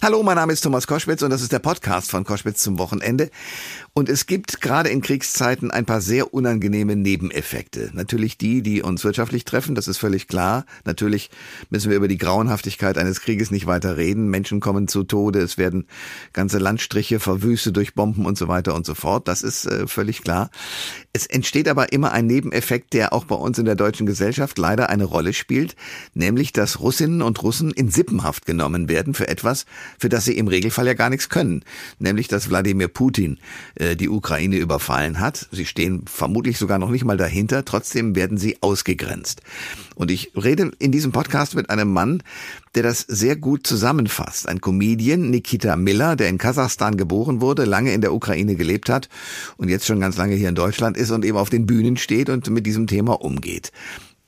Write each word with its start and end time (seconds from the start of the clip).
Hallo, 0.00 0.22
mein 0.22 0.36
Name 0.36 0.52
ist 0.52 0.60
Thomas 0.60 0.86
Koschwitz 0.86 1.22
und 1.22 1.30
das 1.30 1.42
ist 1.42 1.50
der 1.50 1.58
Podcast 1.58 2.12
von 2.12 2.22
Koschwitz 2.22 2.62
zum 2.62 2.78
Wochenende. 2.78 3.30
Und 3.94 4.08
es 4.08 4.26
gibt 4.26 4.60
gerade 4.60 4.90
in 4.90 5.00
Kriegszeiten 5.00 5.72
ein 5.72 5.86
paar 5.86 6.00
sehr 6.00 6.32
unangenehme 6.32 6.94
Nebeneffekte. 6.94 7.90
Natürlich 7.94 8.38
die, 8.38 8.62
die 8.62 8.80
uns 8.80 9.02
wirtschaftlich 9.02 9.44
treffen, 9.44 9.74
das 9.74 9.88
ist 9.88 9.98
völlig 9.98 10.28
klar. 10.28 10.66
Natürlich 10.84 11.30
müssen 11.70 11.90
wir 11.90 11.96
über 11.96 12.06
die 12.06 12.16
Grauenhaftigkeit 12.16 12.96
eines 12.96 13.20
Krieges 13.20 13.50
nicht 13.50 13.66
weiter 13.66 13.96
reden. 13.96 14.28
Menschen 14.28 14.60
kommen 14.60 14.86
zu 14.86 15.02
Tode, 15.02 15.40
es 15.40 15.58
werden 15.58 15.88
ganze 16.32 16.58
Landstriche 16.58 17.18
verwüstet 17.18 17.76
durch 17.76 17.94
Bomben 17.94 18.24
und 18.24 18.38
so 18.38 18.46
weiter 18.46 18.76
und 18.76 18.86
so 18.86 18.94
fort. 18.94 19.26
Das 19.26 19.42
ist 19.42 19.66
äh, 19.66 19.88
völlig 19.88 20.22
klar. 20.22 20.50
Es 21.12 21.26
entsteht 21.26 21.66
aber 21.66 21.92
immer 21.92 22.12
ein 22.12 22.26
Nebeneffekt, 22.28 22.92
der 22.92 23.12
auch 23.12 23.24
bei 23.24 23.34
uns 23.34 23.58
in 23.58 23.64
der 23.64 23.74
deutschen 23.74 24.06
Gesellschaft 24.06 24.58
leider 24.58 24.90
eine 24.90 25.06
Rolle 25.06 25.32
spielt, 25.32 25.74
nämlich 26.14 26.52
dass 26.52 26.78
Russinnen 26.78 27.20
und 27.20 27.42
Russen 27.42 27.72
in 27.72 27.90
Sippenhaft 27.90 28.46
genommen 28.46 28.88
werden 28.88 29.12
für 29.12 29.26
etwas, 29.26 29.66
für 29.98 30.08
das 30.08 30.24
sie 30.24 30.36
im 30.36 30.48
Regelfall 30.48 30.86
ja 30.86 30.94
gar 30.94 31.10
nichts 31.10 31.28
können, 31.28 31.64
nämlich 31.98 32.28
dass 32.28 32.50
Wladimir 32.50 32.88
Putin 32.88 33.38
äh, 33.76 33.96
die 33.96 34.08
Ukraine 34.08 34.56
überfallen 34.56 35.20
hat. 35.20 35.48
Sie 35.52 35.66
stehen 35.66 36.04
vermutlich 36.06 36.58
sogar 36.58 36.78
noch 36.78 36.90
nicht 36.90 37.04
mal 37.04 37.16
dahinter, 37.16 37.64
trotzdem 37.64 38.14
werden 38.14 38.38
sie 38.38 38.58
ausgegrenzt. 38.60 39.42
Und 39.94 40.10
ich 40.10 40.32
rede 40.36 40.70
in 40.78 40.92
diesem 40.92 41.12
Podcast 41.12 41.54
mit 41.54 41.70
einem 41.70 41.92
Mann, 41.92 42.22
der 42.74 42.82
das 42.82 43.00
sehr 43.00 43.36
gut 43.36 43.66
zusammenfasst. 43.66 44.48
Ein 44.48 44.60
Comedian, 44.60 45.30
Nikita 45.30 45.76
Miller, 45.76 46.16
der 46.16 46.28
in 46.28 46.38
Kasachstan 46.38 46.96
geboren 46.96 47.40
wurde, 47.40 47.64
lange 47.64 47.92
in 47.92 48.00
der 48.00 48.12
Ukraine 48.12 48.54
gelebt 48.54 48.88
hat 48.88 49.08
und 49.56 49.68
jetzt 49.68 49.86
schon 49.86 50.00
ganz 50.00 50.16
lange 50.16 50.34
hier 50.34 50.48
in 50.48 50.54
Deutschland 50.54 50.96
ist 50.96 51.10
und 51.10 51.24
eben 51.24 51.38
auf 51.38 51.50
den 51.50 51.66
Bühnen 51.66 51.96
steht 51.96 52.30
und 52.30 52.48
mit 52.50 52.66
diesem 52.66 52.86
Thema 52.86 53.20
umgeht. 53.20 53.72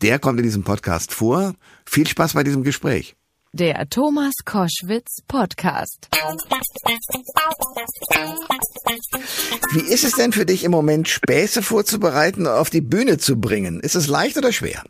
Der 0.02 0.19
kommt 0.19 0.38
in 0.38 0.45
diesem 0.45 0.65
Podcast 0.65 1.13
vor. 1.13 1.55
Viel 1.85 2.07
Spaß 2.07 2.35
bei 2.35 2.43
diesem 2.43 2.63
Gespräch. 2.63 3.16
Der 3.53 3.89
Thomas 3.91 4.33
Koschwitz 4.45 5.23
Podcast. 5.27 6.09
Wie 9.73 9.93
ist 9.93 10.05
es 10.05 10.13
denn 10.13 10.30
für 10.30 10.47
dich 10.47 10.63
im 10.63 10.71
Moment, 10.71 11.09
Späße 11.09 11.61
vorzubereiten 11.61 12.43
und 12.43 12.52
auf 12.52 12.71
die 12.71 12.80
Bühne 12.80 13.19
zu 13.19 13.41
bringen? 13.41 13.80
Ist 13.80 13.97
es 13.97 14.07
leicht 14.07 14.39
oder 14.39 14.52
schwer? 14.52 14.85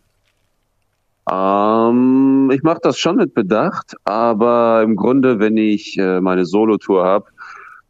Ähm, 1.33 2.51
ich 2.53 2.63
mache 2.63 2.81
das 2.83 2.99
schon 2.99 3.17
mit 3.17 3.33
Bedacht, 3.33 3.95
aber 4.05 4.83
im 4.83 4.95
Grunde, 4.95 5.39
wenn 5.39 5.57
ich 5.57 5.97
äh, 5.97 6.21
meine 6.21 6.45
Solotour 6.45 7.03
habe, 7.03 7.31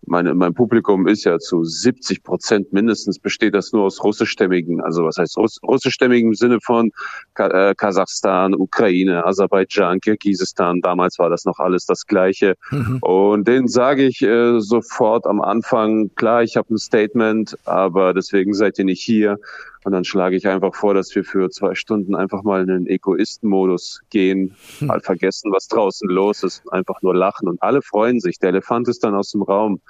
meine, 0.06 0.34
mein 0.34 0.54
Publikum 0.54 1.06
ist 1.06 1.24
ja 1.24 1.38
zu 1.38 1.64
70 1.64 2.22
Prozent 2.22 2.72
mindestens 2.72 3.18
besteht 3.18 3.54
das 3.54 3.72
nur 3.72 3.84
aus 3.84 4.02
russischstämmigen, 4.02 4.80
also 4.80 5.04
was 5.04 5.16
heißt 5.18 5.36
Russ, 5.36 5.58
russischstämmigen 5.62 6.30
im 6.30 6.34
Sinne 6.34 6.58
von 6.60 6.90
Ka 7.34 7.48
äh, 7.48 7.74
Kasachstan, 7.74 8.54
Ukraine, 8.54 9.24
Aserbaidschan, 9.24 10.00
Kirgisistan. 10.00 10.80
Damals 10.80 11.18
war 11.18 11.30
das 11.30 11.44
noch 11.44 11.58
alles 11.58 11.86
das 11.86 12.06
Gleiche. 12.06 12.54
Mhm. 12.70 12.98
Und 13.00 13.48
denen 13.48 13.68
sage 13.68 14.04
ich 14.06 14.22
äh, 14.22 14.60
sofort 14.60 15.26
am 15.26 15.40
Anfang, 15.40 16.10
klar, 16.14 16.42
ich 16.42 16.56
habe 16.56 16.74
ein 16.74 16.78
Statement, 16.78 17.56
aber 17.64 18.14
deswegen 18.14 18.54
seid 18.54 18.78
ihr 18.78 18.84
nicht 18.84 19.02
hier. 19.02 19.38
Und 19.84 19.92
dann 19.92 20.04
schlage 20.04 20.36
ich 20.36 20.46
einfach 20.46 20.74
vor, 20.74 20.94
dass 20.94 21.14
wir 21.14 21.24
für 21.24 21.48
zwei 21.50 21.74
Stunden 21.74 22.14
einfach 22.14 22.42
mal 22.42 22.60
in 22.60 22.66
den 22.66 22.86
Egoisten-Modus 22.86 24.00
gehen, 24.10 24.54
hm. 24.78 24.88
mal 24.88 25.00
vergessen, 25.00 25.52
was 25.52 25.68
draußen 25.68 26.08
los 26.08 26.42
ist, 26.42 26.62
einfach 26.72 27.00
nur 27.02 27.14
lachen 27.14 27.48
und 27.48 27.62
alle 27.62 27.80
freuen 27.80 28.20
sich. 28.20 28.38
Der 28.38 28.50
Elefant 28.50 28.88
ist 28.88 29.02
dann 29.04 29.14
aus 29.14 29.30
dem 29.30 29.42
Raum. 29.42 29.80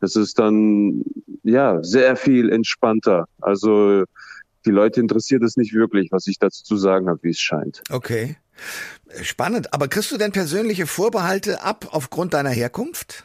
Das 0.00 0.16
ist 0.16 0.38
dann, 0.38 1.02
ja, 1.42 1.82
sehr 1.82 2.16
viel 2.16 2.50
entspannter. 2.50 3.26
Also, 3.40 4.04
die 4.64 4.70
Leute 4.70 5.00
interessiert 5.00 5.42
es 5.42 5.56
nicht 5.56 5.72
wirklich, 5.72 6.10
was 6.10 6.26
ich 6.26 6.38
dazu 6.38 6.62
zu 6.64 6.76
sagen 6.76 7.08
habe, 7.08 7.20
wie 7.22 7.30
es 7.30 7.40
scheint. 7.40 7.82
Okay. 7.90 8.36
Spannend. 9.22 9.72
Aber 9.72 9.88
kriegst 9.88 10.10
du 10.10 10.18
denn 10.18 10.32
persönliche 10.32 10.86
Vorbehalte 10.86 11.62
ab 11.62 11.88
aufgrund 11.90 12.34
deiner 12.34 12.50
Herkunft? 12.50 13.24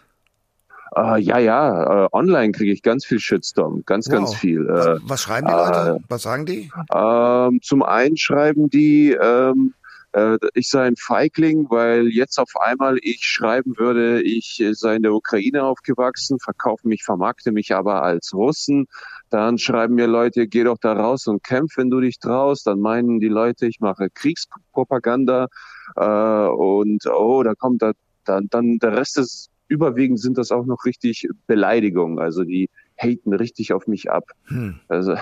Uh, 0.96 1.16
ja, 1.16 1.40
ja, 1.40 2.06
uh, 2.06 2.10
online 2.12 2.52
kriege 2.52 2.72
ich 2.72 2.84
ganz 2.84 3.04
viel 3.04 3.20
Shitstorm, 3.20 3.84
ganz, 3.86 4.08
wow. 4.08 4.14
ganz 4.14 4.36
viel. 4.36 4.62
Uh, 4.62 5.00
was 5.02 5.22
schreiben 5.22 5.48
die 5.48 5.54
Leute? 5.54 6.00
Was 6.08 6.22
sagen 6.22 6.46
die? 6.46 6.72
Ähm, 6.94 7.60
zum 7.64 7.82
einen 7.82 8.16
schreiben 8.16 8.70
die, 8.70 9.12
ähm, 9.12 9.74
äh, 10.12 10.38
ich 10.54 10.70
sei 10.70 10.86
ein 10.86 10.96
Feigling, 10.96 11.66
weil 11.72 12.10
jetzt 12.10 12.38
auf 12.38 12.52
einmal 12.60 12.98
ich 13.02 13.26
schreiben 13.26 13.76
würde, 13.78 14.22
ich 14.22 14.64
sei 14.74 14.98
in 14.98 15.02
der 15.02 15.14
Ukraine 15.14 15.64
aufgewachsen, 15.64 16.38
verkaufe 16.38 16.88
mich, 16.88 17.04
vermarkte 17.04 17.52
mich 17.52 17.74
aber 17.74 18.04
als 18.04 18.32
Russen. 18.36 18.86
Dann 19.32 19.58
schreiben 19.58 19.96
mir 19.96 20.06
Leute, 20.06 20.48
geh 20.48 20.64
doch 20.64 20.78
da 20.80 20.94
raus 20.94 21.26
und 21.26 21.44
kämpf, 21.44 21.78
wenn 21.78 21.90
du 21.90 22.02
dich 22.02 22.20
traust. 22.20 22.68
Dann 22.68 22.80
meinen 22.80 23.20
die 23.20 23.30
Leute, 23.30 23.66
ich 23.66 23.80
mache 23.80 24.10
Kriegspropaganda 24.14 25.48
und 25.96 27.08
oh, 27.08 27.42
da 27.42 27.56
kommt 27.56 27.82
da 27.82 27.94
dann, 28.26 28.48
dann 28.50 28.78
der 28.80 28.96
Rest 28.96 29.18
ist 29.18 29.50
überwiegend 29.74 30.20
sind 30.20 30.38
das 30.38 30.52
auch 30.52 30.66
noch 30.66 30.86
richtig 30.86 31.28
Beleidigungen. 31.48 32.20
Also 32.20 32.44
die 32.44 32.70
haten 32.98 33.34
richtig 33.34 33.74
auf 33.74 33.88
mich 33.88 34.12
ab. 34.12 34.26
Hm. 34.46 34.80
Also, 34.88 35.16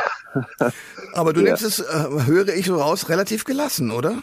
Aber 1.13 1.33
du 1.33 1.41
ja. 1.41 1.47
nimmst 1.47 1.63
es, 1.63 1.79
äh, 1.79 2.25
höre 2.25 2.49
ich 2.49 2.65
so 2.65 2.75
raus, 2.75 3.09
relativ 3.09 3.45
gelassen, 3.45 3.91
oder? 3.91 4.21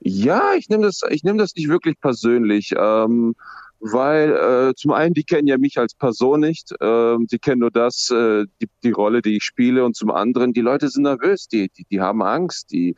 Ja, 0.00 0.54
ich 0.56 0.68
nehme 0.68 0.84
das, 0.84 1.00
ich 1.08 1.24
nehme 1.24 1.38
das 1.38 1.54
nicht 1.54 1.68
wirklich 1.68 1.98
persönlich. 2.00 2.72
Ähm, 2.76 3.34
weil 3.80 4.32
äh, 4.32 4.74
zum 4.74 4.92
einen, 4.92 5.14
die 5.14 5.24
kennen 5.24 5.46
ja 5.46 5.58
mich 5.58 5.78
als 5.78 5.94
Person 5.94 6.40
nicht, 6.40 6.72
äh, 6.80 7.16
die 7.30 7.38
kennen 7.38 7.60
nur 7.60 7.70
das, 7.70 8.10
äh, 8.10 8.44
die, 8.60 8.68
die 8.82 8.90
Rolle, 8.90 9.22
die 9.22 9.36
ich 9.36 9.44
spiele 9.44 9.84
und 9.84 9.94
zum 9.94 10.10
anderen, 10.10 10.52
die 10.52 10.60
Leute 10.60 10.88
sind 10.88 11.02
nervös, 11.02 11.46
die, 11.48 11.68
die, 11.68 11.84
die 11.84 12.00
haben 12.00 12.22
Angst, 12.22 12.72
die, 12.72 12.94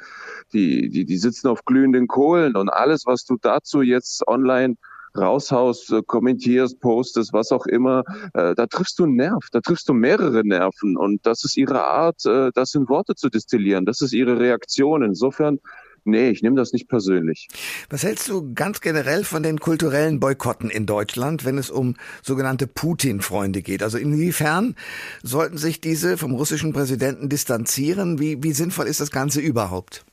die, 0.52 0.88
die, 0.88 1.04
die 1.04 1.18
sitzen 1.18 1.48
auf 1.48 1.64
glühenden 1.64 2.06
Kohlen 2.06 2.56
und 2.56 2.68
alles, 2.68 3.06
was 3.06 3.24
du 3.24 3.36
dazu 3.40 3.82
jetzt 3.82 4.26
online 4.28 4.76
raushaust, 5.18 5.92
äh, 5.92 6.02
kommentierst, 6.06 6.80
postest, 6.80 7.32
was 7.32 7.52
auch 7.52 7.66
immer, 7.66 8.04
äh, 8.34 8.54
da 8.54 8.66
triffst 8.66 8.98
du 8.98 9.04
einen 9.04 9.16
Nerv, 9.16 9.46
da 9.52 9.60
triffst 9.60 9.88
du 9.88 9.94
mehrere 9.94 10.46
Nerven 10.46 10.96
und 10.96 11.24
das 11.26 11.44
ist 11.44 11.56
ihre 11.56 11.84
Art, 11.84 12.24
äh, 12.26 12.50
das 12.54 12.74
in 12.74 12.88
Worte 12.88 13.14
zu 13.14 13.28
destillieren, 13.28 13.84
das 13.84 14.00
ist 14.00 14.12
ihre 14.12 14.38
Reaktion. 14.38 15.02
Insofern 15.02 15.58
Nee, 16.04 16.30
ich 16.30 16.42
nehme 16.42 16.56
das 16.56 16.72
nicht 16.72 16.88
persönlich. 16.88 17.48
Was 17.90 18.02
hältst 18.02 18.28
du 18.30 18.54
ganz 18.54 18.80
generell 18.80 19.24
von 19.24 19.42
den 19.42 19.60
kulturellen 19.60 20.20
Boykotten 20.20 20.70
in 20.70 20.86
Deutschland, 20.86 21.44
wenn 21.44 21.58
es 21.58 21.70
um 21.70 21.96
sogenannte 22.22 22.66
Putin-Freunde 22.66 23.60
geht? 23.60 23.82
Also 23.82 23.98
inwiefern 23.98 24.74
sollten 25.22 25.58
sich 25.58 25.82
diese 25.82 26.16
vom 26.16 26.32
russischen 26.34 26.72
Präsidenten 26.72 27.28
distanzieren? 27.28 28.18
Wie, 28.18 28.42
wie 28.42 28.52
sinnvoll 28.52 28.86
ist 28.86 29.00
das 29.00 29.10
Ganze 29.10 29.40
überhaupt? 29.40 30.06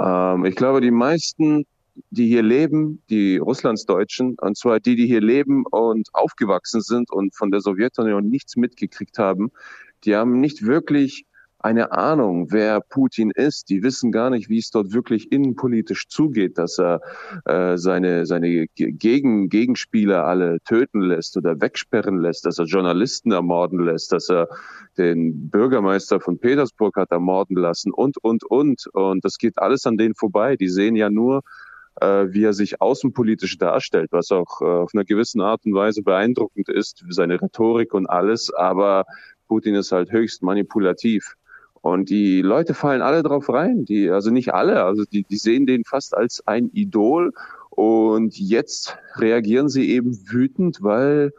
Ähm, 0.00 0.44
ich 0.44 0.56
glaube, 0.56 0.80
die 0.80 0.90
meisten 0.90 1.64
die 2.10 2.26
hier 2.26 2.42
leben, 2.42 3.02
die 3.10 3.38
Russlandsdeutschen, 3.38 4.36
und 4.40 4.56
zwar 4.56 4.80
die, 4.80 4.96
die 4.96 5.06
hier 5.06 5.20
leben 5.20 5.64
und 5.66 6.08
aufgewachsen 6.12 6.80
sind 6.80 7.10
und 7.10 7.34
von 7.34 7.50
der 7.50 7.60
Sowjetunion 7.60 8.28
nichts 8.28 8.56
mitgekriegt 8.56 9.18
haben, 9.18 9.50
die 10.04 10.14
haben 10.16 10.40
nicht 10.40 10.64
wirklich 10.64 11.24
eine 11.60 11.92
Ahnung, 11.92 12.52
wer 12.52 12.80
Putin 12.80 13.32
ist. 13.32 13.68
Die 13.68 13.82
wissen 13.82 14.12
gar 14.12 14.30
nicht, 14.30 14.48
wie 14.48 14.58
es 14.58 14.70
dort 14.70 14.92
wirklich 14.92 15.32
innenpolitisch 15.32 16.06
zugeht, 16.08 16.56
dass 16.56 16.78
er 16.78 17.00
äh, 17.46 17.76
seine, 17.76 18.26
seine 18.26 18.66
Gegen 18.76 19.48
Gegenspieler 19.48 20.24
alle 20.24 20.58
töten 20.64 21.00
lässt 21.00 21.36
oder 21.36 21.60
wegsperren 21.60 22.18
lässt, 22.18 22.46
dass 22.46 22.58
er 22.58 22.66
Journalisten 22.66 23.32
ermorden 23.32 23.84
lässt, 23.84 24.12
dass 24.12 24.30
er 24.30 24.48
den 24.96 25.50
Bürgermeister 25.50 26.20
von 26.20 26.38
Petersburg 26.38 26.96
hat 26.96 27.10
ermorden 27.10 27.56
lassen 27.56 27.92
und, 27.92 28.18
und, 28.22 28.44
und. 28.44 28.86
Und 28.92 29.24
das 29.24 29.36
geht 29.38 29.58
alles 29.58 29.84
an 29.84 29.96
denen 29.96 30.14
vorbei. 30.14 30.56
Die 30.56 30.68
sehen 30.68 30.94
ja 30.94 31.10
nur, 31.10 31.42
wie 32.32 32.44
er 32.44 32.52
sich 32.52 32.80
außenpolitisch 32.80 33.58
darstellt, 33.58 34.08
was 34.12 34.30
auch 34.30 34.60
äh, 34.60 34.64
auf 34.64 34.90
einer 34.94 35.04
gewissen 35.04 35.40
Art 35.40 35.64
und 35.64 35.74
Weise 35.74 36.02
beeindruckend 36.02 36.68
ist, 36.68 37.04
seine 37.08 37.40
Rhetorik 37.40 37.94
und 37.94 38.06
alles. 38.06 38.52
Aber 38.52 39.04
Putin 39.48 39.74
ist 39.74 39.92
halt 39.92 40.12
höchst 40.12 40.42
manipulativ. 40.42 41.34
Und 41.80 42.10
die 42.10 42.42
Leute 42.42 42.74
fallen 42.74 43.02
alle 43.02 43.22
drauf 43.22 43.48
rein, 43.48 43.84
die, 43.84 44.10
also 44.10 44.30
nicht 44.30 44.52
alle, 44.52 44.84
also 44.84 45.04
die, 45.04 45.22
die 45.22 45.36
sehen 45.36 45.66
den 45.66 45.84
fast 45.84 46.16
als 46.16 46.46
ein 46.46 46.70
Idol. 46.72 47.32
Und 47.70 48.36
jetzt 48.38 48.98
reagieren 49.16 49.68
sie 49.68 49.90
eben 49.90 50.18
wütend, 50.28 50.82
weil 50.82 51.32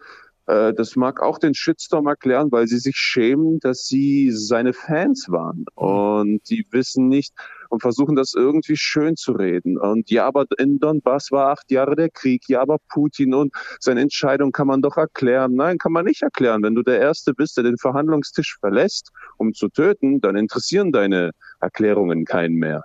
äh, 0.50 0.74
das 0.74 0.96
mag 0.96 1.22
auch 1.22 1.38
den 1.38 1.54
Shitstorm 1.54 2.08
erklären, 2.08 2.52
weil 2.52 2.68
sie 2.68 2.80
sich 2.80 2.96
schämen, 2.96 3.60
dass 3.60 3.86
sie 3.86 4.32
seine 4.32 4.74
Fans 4.74 5.28
waren. 5.30 5.60
Mhm. 5.60 5.66
Und 5.78 6.50
die 6.50 6.66
wissen 6.72 7.08
nicht 7.08 7.34
und 7.70 7.82
versuchen 7.82 8.16
das 8.16 8.34
irgendwie 8.36 8.76
schön 8.76 9.16
zu 9.16 9.34
reden. 9.34 9.78
Und 9.78 10.10
ja, 10.10 10.26
aber 10.26 10.46
in 10.58 10.80
Donbass 10.80 11.30
war 11.30 11.52
acht 11.52 11.70
Jahre 11.70 11.96
der 11.96 12.10
Krieg. 12.10 12.50
Ja, 12.50 12.62
aber 12.62 12.78
Putin 12.90 13.36
und 13.36 13.54
seine 13.80 14.02
Entscheidung 14.02 14.52
kann 14.52 14.66
man 14.66 14.82
doch 14.82 14.98
erklären. 14.98 15.54
Nein, 15.54 15.78
kann 15.78 15.92
man 15.92 16.06
nicht 16.06 16.24
erklären. 16.24 16.64
Wenn 16.64 16.74
du 16.74 16.82
der 16.82 17.00
Erste 17.00 17.36
bist, 17.36 17.56
der 17.58 17.64
den 17.64 17.78
Verhandlungstisch 17.78 18.58
verlässt, 18.60 19.12
um 19.38 19.54
zu 19.54 19.70
töten, 19.70 20.20
dann 20.20 20.36
interessieren 20.36 20.92
deine 20.92 21.32
Erklärungen 21.60 22.26
keinen 22.26 22.56
mehr. 22.56 22.84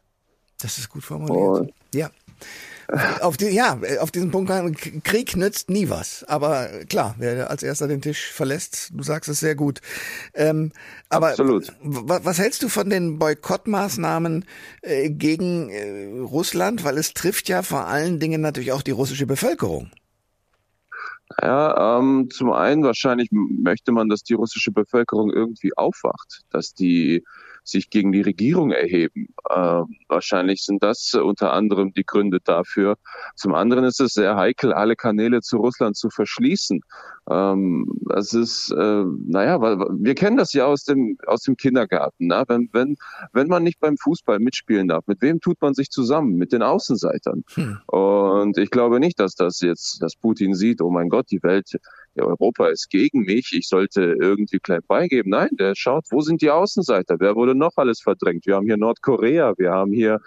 Das 0.61 0.77
ist 0.77 0.91
gut 0.91 1.03
formuliert. 1.03 1.61
Und 1.61 1.73
ja. 1.95 2.11
Auf 3.21 3.37
die, 3.37 3.47
ja, 3.47 3.79
auf 4.01 4.11
diesen 4.11 4.31
Punkt, 4.31 4.51
Krieg 5.05 5.37
nützt 5.37 5.71
nie 5.71 5.89
was. 5.89 6.25
Aber 6.25 6.69
klar, 6.89 7.15
wer 7.19 7.51
als 7.51 7.63
erster 7.63 7.89
den 7.89 8.03
Tisch 8.03 8.31
verlässt, 8.31 8.91
du 8.93 9.03
sagst 9.03 9.29
es 9.29 9.41
sehr 9.41 9.55
gut. 9.55 9.81
Ähm, 10.35 10.73
aber 11.09 11.29
Absolut. 11.29 11.73
was 11.83 12.39
hältst 12.39 12.63
du 12.63 12.69
von 12.69 12.91
den 12.91 13.19
Boykottmaßnahmen 13.19 14.45
äh, 14.83 15.11
gegen 15.11 15.71
äh, 15.71 16.21
Russland? 16.21 16.85
Weil 16.85 16.99
es 16.99 17.15
trifft 17.15 17.49
ja 17.49 17.63
vor 17.63 17.87
allen 17.87 18.21
Dingen 18.21 18.41
natürlich 18.41 18.73
auch 18.73 18.83
die 18.83 18.91
russische 18.91 19.27
Bevölkerung. 19.27 19.91
Ja, 21.41 21.99
ähm, 21.99 22.29
zum 22.31 22.53
einen 22.53 22.85
wahrscheinlich 22.85 23.29
möchte 23.33 23.93
man, 23.93 24.09
dass 24.09 24.23
die 24.23 24.35
russische 24.35 24.73
Bevölkerung 24.73 25.33
irgendwie 25.33 25.77
aufwacht, 25.77 26.43
dass 26.51 26.75
die 26.75 27.25
sich 27.65 27.91
gegen 27.91 28.13
die 28.13 28.21
Regierung 28.21 28.71
erheben. 28.71 29.29
Äh, 29.49 29.83
wahrscheinlich 30.09 30.63
sind 30.63 30.83
das 30.83 31.15
unter 31.15 31.53
anderem 31.53 31.93
die 31.95 32.05
Gründe 32.05 32.39
dafür. 32.45 32.97
Zum 33.35 33.55
anderen 33.55 33.85
ist 33.85 34.01
es 34.01 34.13
sehr 34.13 34.37
heikel, 34.37 34.73
alle 34.73 34.97
Kanäle 34.97 35.41
zu 35.41 35.57
Russland 35.57 35.97
zu 35.97 36.11
verschließen. 36.11 36.81
Ähm, 37.31 37.87
das 38.09 38.35
ist, 38.35 38.71
äh, 38.71 39.05
naja, 39.27 39.61
wir 39.61 40.15
kennen 40.15 40.37
das 40.37 40.53
ja 40.53 40.67
aus 40.67 40.85
dem, 40.85 41.17
aus 41.27 41.43
dem 41.43 41.57
Kindergarten. 41.57 42.27
Ne? 42.27 42.45
Wenn, 42.49 42.69
wenn, 42.73 42.97
wenn 43.33 43.49
man 43.49 43.63
nicht 43.63 43.81
beim 43.81 43.97
Fußball 43.97 44.39
mitspielen 44.39 44.89
darf, 44.89 45.07
mit 45.07 45.23
wem 45.23 45.41
tut 45.41 45.61
man 45.63 45.75
sich 45.75 45.91
zusammen? 45.91 46.37
Mit 46.37 46.53
den 46.53 46.63
Außenseitern. 46.63 47.45
Hm. 47.55 47.79
Und 47.87 48.59
ich 48.59 48.71
glaube 48.71 49.01
nicht, 49.01 49.19
dass 49.21 49.35
das 49.35 49.61
jetzt, 49.61 50.03
dass 50.03 50.17
Putin 50.17 50.55
sieht, 50.55 50.83
oh 50.83 50.91
mein 50.91 51.09
Gott, 51.09 51.31
die 51.31 51.43
Welt 51.43 51.79
Europa 52.23 52.69
ist 52.69 52.91
gegen 52.91 53.23
mich, 53.23 53.53
ich 53.53 53.69
sollte 53.69 54.17
irgendwie 54.21 54.59
klein 54.59 54.81
beigeben. 54.87 55.31
Nein, 55.31 55.49
der 55.53 55.75
schaut, 55.75 56.07
wo 56.11 56.21
sind 56.21 56.43
die 56.43 56.51
Außenseiter? 56.51 57.17
Wer 57.19 57.35
wurde 57.35 57.55
noch 57.55 57.73
alles 57.77 58.01
verdrängt? 58.01 58.47
Wir 58.47 58.57
haben 58.57 58.67
hier 58.67 58.77
Nordkorea, 58.77 59.55
wir 59.57 59.73
haben 59.73 59.93
hier, 59.93 60.21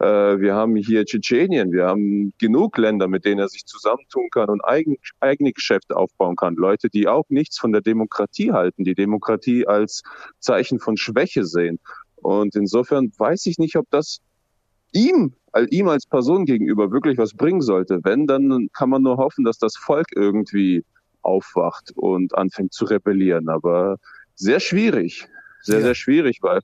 äh, 0.00 0.06
wir 0.06 0.54
haben 0.54 0.76
hier 0.76 1.04
Tschetschenien, 1.04 1.72
wir 1.72 1.86
haben 1.86 2.32
genug 2.38 2.78
Länder, 2.78 3.08
mit 3.08 3.24
denen 3.24 3.40
er 3.40 3.48
sich 3.48 3.66
zusammentun 3.66 4.28
kann 4.30 4.48
und 4.48 4.64
eigen, 4.64 4.96
eigene 5.20 5.52
Geschäfte 5.52 5.96
aufbauen 5.96 6.36
kann. 6.36 6.43
Leute, 6.50 6.90
die 6.90 7.08
auch 7.08 7.24
nichts 7.28 7.58
von 7.58 7.72
der 7.72 7.80
Demokratie 7.80 8.52
halten, 8.52 8.84
die 8.84 8.94
Demokratie 8.94 9.66
als 9.66 10.02
Zeichen 10.38 10.78
von 10.78 10.96
Schwäche 10.96 11.44
sehen. 11.44 11.80
Und 12.16 12.54
insofern 12.56 13.12
weiß 13.16 13.46
ich 13.46 13.58
nicht, 13.58 13.76
ob 13.76 13.86
das 13.90 14.20
ihm, 14.92 15.34
ihm 15.70 15.88
als 15.88 16.06
Person 16.06 16.46
gegenüber 16.46 16.90
wirklich 16.90 17.18
was 17.18 17.32
bringen 17.32 17.60
sollte. 17.60 18.00
Wenn, 18.02 18.26
dann 18.26 18.68
kann 18.72 18.90
man 18.90 19.02
nur 19.02 19.16
hoffen, 19.16 19.44
dass 19.44 19.58
das 19.58 19.76
Volk 19.76 20.06
irgendwie 20.14 20.84
aufwacht 21.22 21.92
und 21.96 22.36
anfängt 22.36 22.72
zu 22.72 22.84
rebellieren. 22.84 23.48
Aber 23.48 23.96
sehr 24.34 24.60
schwierig, 24.60 25.26
sehr, 25.62 25.80
ja. 25.80 25.86
sehr 25.86 25.94
schwierig, 25.94 26.38
weil, 26.42 26.60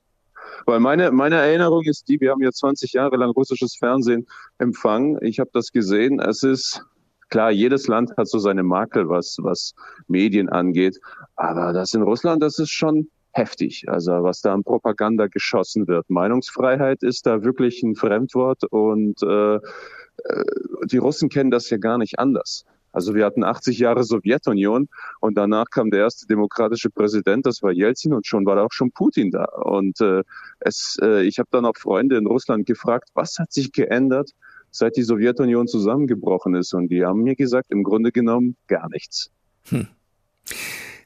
weil 0.67 0.81
meine, 0.81 1.11
meine 1.13 1.37
Erinnerung 1.37 1.83
ist 1.85 2.09
die, 2.09 2.21
wir 2.21 2.31
haben 2.31 2.43
ja 2.43 2.53
20 2.53 2.93
Jahre 2.93 3.17
lang 3.17 3.31
russisches 3.31 3.77
Fernsehen 3.77 4.27
empfangen. 4.59 5.19
Ich 5.23 5.41
habe 5.41 5.51
das 5.53 5.73
gesehen. 5.73 6.21
Es 6.21 6.43
ist 6.43 6.85
klar, 7.31 7.51
jedes 7.51 7.89
Land 7.89 8.13
hat 8.17 8.29
so 8.29 8.39
seine 8.39 8.63
Makel, 8.63 9.09
was, 9.09 9.39
was 9.41 9.75
Medien 10.09 10.49
angeht. 10.49 10.99
Aber 11.37 11.73
das 11.73 11.95
in 11.95 12.03
Russland, 12.03 12.43
das 12.43 12.59
ist 12.59 12.71
schon 12.71 13.09
heftig. 13.33 13.85
Also 13.89 14.13
was 14.23 14.41
da 14.41 14.53
an 14.53 14.65
Propaganda 14.65 15.27
geschossen 15.29 15.87
wird. 15.89 16.11
Meinungsfreiheit 16.11 17.03
ist 17.03 17.27
da 17.27 17.43
wirklich 17.43 17.83
ein 17.83 17.95
Fremdwort 17.95 18.65
und 18.65 19.23
äh, 19.23 19.55
äh 19.55 20.45
die 20.87 20.99
Russen 20.99 21.29
kennen 21.29 21.51
das 21.51 21.71
ja 21.71 21.77
gar 21.77 21.99
nicht 21.99 22.19
anders. 22.19 22.65
Also 22.93 23.15
wir 23.15 23.25
hatten 23.25 23.45
80 23.45 23.79
Jahre 23.79 24.03
Sowjetunion 24.03 24.89
und 25.21 25.39
danach 25.39 25.67
kam 25.71 25.91
der 25.91 26.01
erste 26.01 26.27
demokratische 26.27 26.91
Präsident, 26.91 27.47
das 27.47 27.63
war 27.63 27.71
Jelzin 27.71 28.13
und 28.13 28.27
schon 28.27 28.45
war 28.47 28.57
da 28.57 28.65
auch 28.65 28.73
schon 28.73 28.91
Putin 28.91 29.31
da. 29.31 29.45
Und 29.45 30.01
äh, 30.01 30.23
es, 30.59 30.99
äh, 31.01 31.23
ich 31.23 31.39
habe 31.39 31.49
dann 31.53 31.65
auch 31.65 31.77
Freunde 31.77 32.17
in 32.17 32.27
Russland 32.27 32.67
gefragt, 32.67 33.11
was 33.15 33.39
hat 33.39 33.53
sich 33.53 33.71
geändert, 33.73 34.33
seit 34.71 34.97
die 34.97 35.03
Sowjetunion 35.03 35.67
zusammengebrochen 35.67 36.55
ist? 36.55 36.75
Und 36.75 36.89
die 36.89 37.05
haben 37.05 37.23
mir 37.23 37.37
gesagt, 37.37 37.71
im 37.71 37.83
Grunde 37.83 38.13
genommen 38.13 38.57
gar 38.67 38.89
nichts. 38.91 39.31
Hm. 39.69 39.89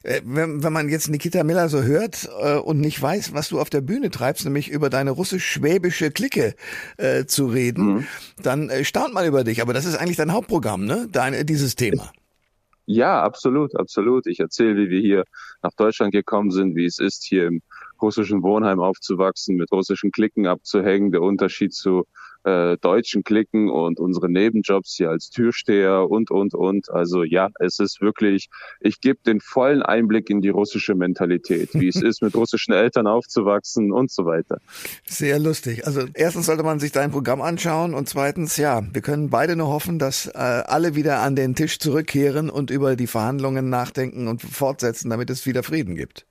Äh, 0.05 0.21
wenn, 0.23 0.63
wenn 0.63 0.73
man 0.73 0.87
jetzt 0.87 1.09
Nikita 1.09 1.43
Miller 1.43 1.67
so 1.67 1.81
hört 1.81 2.29
äh, 2.41 2.57
und 2.57 2.79
nicht 2.79 3.01
weiß, 3.01 3.33
was 3.33 3.49
du 3.49 3.59
auf 3.59 3.69
der 3.69 3.81
Bühne 3.81 4.11
treibst, 4.11 4.45
nämlich 4.45 4.69
über 4.69 4.89
deine 4.89 5.11
russisch-schwäbische 5.11 6.11
Clique 6.11 6.53
äh, 6.97 7.25
zu 7.25 7.47
reden, 7.47 7.85
mhm. 7.85 8.07
dann 8.41 8.69
äh, 8.69 8.83
staunt 8.83 9.13
man 9.13 9.25
über 9.25 9.43
dich. 9.43 9.61
Aber 9.61 9.73
das 9.73 9.85
ist 9.85 9.95
eigentlich 9.95 10.17
dein 10.17 10.31
Hauptprogramm, 10.31 10.85
ne? 10.85 11.07
Dein, 11.11 11.45
dieses 11.45 11.75
Thema. 11.75 12.11
Ja, 12.85 13.23
absolut, 13.23 13.75
absolut. 13.75 14.27
Ich 14.27 14.39
erzähle, 14.39 14.75
wie 14.75 14.89
wir 14.91 14.99
hier 14.99 15.23
nach 15.63 15.73
Deutschland 15.75 16.13
gekommen 16.13 16.51
sind, 16.51 16.75
wie 16.75 16.85
es 16.85 16.99
ist, 16.99 17.23
hier 17.23 17.47
im 17.47 17.61
russischen 17.99 18.43
Wohnheim 18.43 18.79
aufzuwachsen, 18.79 19.55
mit 19.55 19.71
russischen 19.71 20.11
Klicken 20.11 20.45
abzuhängen, 20.45 21.11
der 21.11 21.23
Unterschied 21.23 21.73
zu 21.73 22.05
äh, 22.45 22.77
deutschen 22.77 23.23
Klicken 23.23 23.69
und 23.69 23.99
unsere 23.99 24.29
Nebenjobs 24.29 24.95
hier 24.95 25.09
als 25.09 25.29
Türsteher 25.29 26.09
und, 26.09 26.31
und, 26.31 26.53
und. 26.53 26.89
Also 26.91 27.23
ja, 27.23 27.49
es 27.59 27.79
ist 27.79 28.01
wirklich, 28.01 28.49
ich 28.79 29.01
gebe 29.01 29.19
den 29.25 29.41
vollen 29.41 29.81
Einblick 29.81 30.29
in 30.29 30.41
die 30.41 30.49
russische 30.49 30.95
Mentalität, 30.95 31.69
wie 31.73 31.87
es 31.87 31.95
ist, 32.01 32.21
mit 32.21 32.35
russischen 32.35 32.73
Eltern 32.73 33.07
aufzuwachsen 33.07 33.91
und 33.91 34.11
so 34.11 34.25
weiter. 34.25 34.59
Sehr 35.05 35.39
lustig. 35.39 35.85
Also 35.85 36.05
erstens 36.13 36.45
sollte 36.45 36.63
man 36.63 36.79
sich 36.79 36.91
dein 36.91 37.11
Programm 37.11 37.41
anschauen 37.41 37.93
und 37.93 38.07
zweitens, 38.07 38.57
ja, 38.57 38.83
wir 38.93 39.01
können 39.01 39.29
beide 39.29 39.55
nur 39.55 39.67
hoffen, 39.67 39.99
dass 39.99 40.27
äh, 40.27 40.37
alle 40.37 40.95
wieder 40.95 41.21
an 41.21 41.35
den 41.35 41.55
Tisch 41.55 41.79
zurückkehren 41.79 42.49
und 42.49 42.69
über 42.69 42.95
die 42.95 43.07
Verhandlungen 43.07 43.69
nachdenken 43.69 44.27
und 44.27 44.41
fortsetzen, 44.41 45.09
damit 45.09 45.29
es 45.29 45.45
wieder 45.45 45.63
Frieden 45.63 45.95
gibt. 45.95 46.25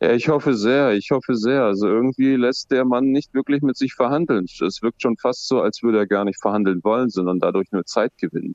Ja, 0.00 0.12
ich 0.12 0.28
hoffe 0.28 0.54
sehr, 0.54 0.92
ich 0.92 1.10
hoffe 1.10 1.34
sehr. 1.36 1.64
Also 1.64 1.86
irgendwie 1.86 2.36
lässt 2.36 2.70
der 2.70 2.86
Mann 2.86 3.12
nicht 3.12 3.34
wirklich 3.34 3.60
mit 3.60 3.76
sich 3.76 3.92
verhandeln. 3.94 4.46
Es 4.46 4.80
wirkt 4.80 5.02
schon 5.02 5.18
fast 5.18 5.46
so, 5.46 5.60
als 5.60 5.82
würde 5.82 5.98
er 5.98 6.06
gar 6.06 6.24
nicht 6.24 6.40
verhandeln 6.40 6.80
wollen, 6.82 7.10
sondern 7.10 7.38
dadurch 7.38 7.70
nur 7.70 7.84
Zeit 7.84 8.16
gewinnen. 8.16 8.54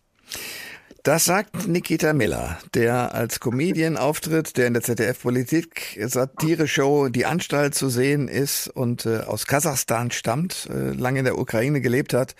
Das 1.03 1.25
sagt 1.25 1.67
Nikita 1.67 2.13
Miller, 2.13 2.57
der 2.73 3.13
als 3.13 3.39
Comedian 3.39 3.95
auftritt, 3.95 4.57
der 4.57 4.65
in 4.65 4.73
der 4.73 4.81
ZDF-Politik-Satire-Show 4.81 7.09
Die 7.09 7.27
Anstalt 7.27 7.75
zu 7.75 7.89
sehen 7.89 8.27
ist 8.27 8.69
und 8.69 9.05
äh, 9.05 9.19
aus 9.19 9.45
Kasachstan 9.45 10.09
stammt, 10.09 10.67
äh, 10.71 10.93
lange 10.93 11.19
in 11.19 11.25
der 11.25 11.37
Ukraine 11.37 11.79
gelebt 11.79 12.15
hat. 12.15 12.33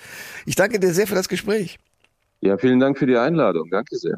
Ich 0.47 0.55
danke 0.55 0.79
dir 0.79 0.95
sehr 0.95 1.05
für 1.05 1.13
das 1.13 1.29
Gespräch. 1.29 1.77
Ja, 2.41 2.57
vielen 2.57 2.79
Dank 2.79 2.97
für 2.97 3.05
die 3.05 3.17
Einladung. 3.17 3.69
Danke 3.69 3.97
sehr. 3.97 4.17